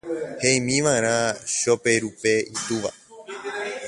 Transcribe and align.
He'ímiva'erã 0.41 1.15
Choperúpe 1.61 2.33
itúva. 2.53 2.91